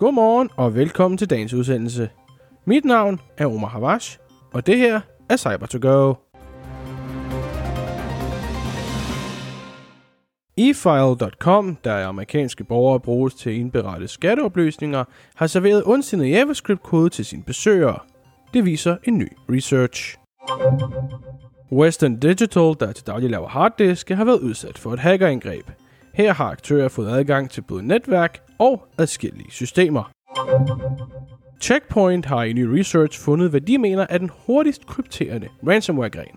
[0.00, 2.10] Godmorgen og velkommen til dagens udsendelse.
[2.64, 4.18] Mit navn er Omar Havash,
[4.52, 6.14] og det her er cyber to go
[10.56, 17.24] eFile.com, der er amerikanske borgere bruges til at indberette skatteoplysninger, har serveret ondsindet JavaScript-kode til
[17.24, 17.98] sine besøgere.
[18.54, 20.16] Det viser en ny research.
[21.72, 25.70] Western Digital, der til daglig laver harddiske, har været udsat for et hackerangreb.
[26.12, 30.10] Her har aktører fået adgang til både netværk og adskillige systemer.
[31.60, 36.36] Checkpoint har i ny research fundet, hvad de mener er den hurtigst krypterende ransomware-gren.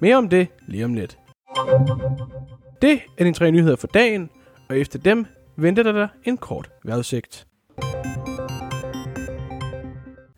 [0.00, 1.18] Mere om det lige om lidt.
[2.82, 4.30] Det er de tre nyheder for dagen,
[4.68, 7.46] og efter dem venter der dig en kort vejrudsigt.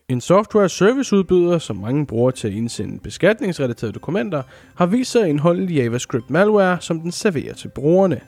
[0.09, 4.43] En software serviceudbyder, som mange bruger til at indsende beskatningsrelaterede dokumenter,
[4.75, 8.21] har vist sig at indeholde JavaScript malware, som den serverer til brugerne.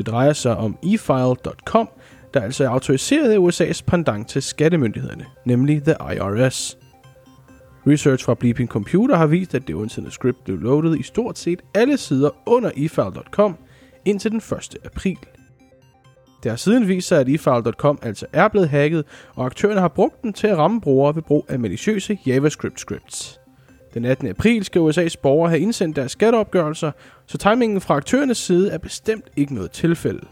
[0.00, 1.88] Det drejer sig om efile.com,
[2.34, 6.78] der altså er autoriseret af USA's pendant til skattemyndighederne, nemlig The IRS.
[7.86, 11.62] Research fra Bleeping Computer har vist, at det undsendte script blev loadet i stort set
[11.74, 13.56] alle sider under efile.com
[14.04, 14.76] indtil den 1.
[14.84, 15.18] april.
[16.42, 19.04] Det har siden vist sig, at efile.com altså er blevet hacket,
[19.34, 23.39] og aktørerne har brugt den til at ramme brugere ved brug af maliciøse JavaScript-scripts.
[23.94, 24.28] Den 18.
[24.28, 26.90] april skal USA's borgere have indsendt deres skatteopgørelser,
[27.26, 30.26] så timingen fra aktørernes side er bestemt ikke noget tilfælde.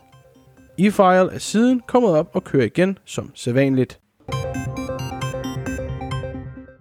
[0.78, 4.00] E-file er siden kommet op og kører igen som sædvanligt.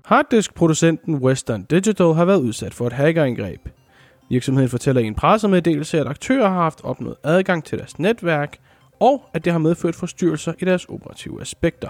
[0.06, 3.70] Harddisk-producenten Western Digital har været udsat for et hackerangreb.
[4.30, 8.58] Virksomheden fortæller i en pressemeddelelse, at aktører har haft opnået adgang til deres netværk,
[9.00, 11.90] og at det har medført forstyrrelser i deres operative aspekter.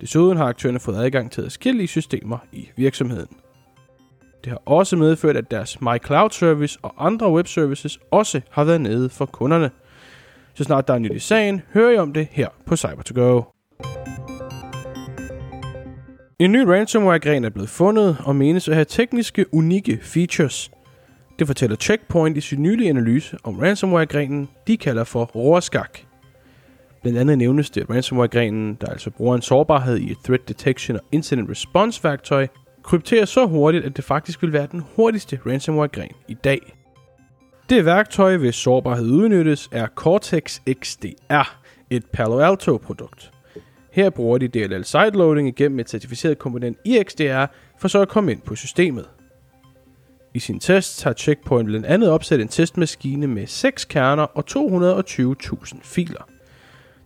[0.00, 3.36] Desuden har aktørerne fået adgang til adskillige systemer i virksomheden.
[4.44, 9.08] Det har også medført, at deres MyCloud Service og andre webservices også har været nede
[9.08, 9.70] for kunderne.
[10.54, 13.42] Så snart der er nyt i sagen, hører I om det her på Cyber2Go.
[16.38, 20.70] En ny ransomware-gren er blevet fundet og menes at have tekniske, unikke features.
[21.38, 25.98] Det fortæller Checkpoint i sin nylige analyse om ransomware-grenen, de kalder for Rorskak.
[27.02, 30.96] Blandt andet nævnes det, at ransomware-grenen, der altså bruger en sårbarhed i et threat detection
[30.96, 32.46] og incident response værktøj,
[32.82, 36.76] krypterer så hurtigt, at det faktisk vil være den hurtigste ransomware-gren i dag.
[37.68, 41.58] Det værktøj, hvis sårbarhed udnyttes, er Cortex XDR,
[41.90, 43.32] et Palo Alto-produkt.
[43.92, 47.44] Her bruger de DLL sideloading igennem et certificeret komponent i XDR,
[47.78, 49.08] for så at komme ind på systemet.
[50.34, 55.78] I sin test har Checkpoint blandt andet opsat en testmaskine med 6 kerner og 220.000
[55.82, 56.28] filer.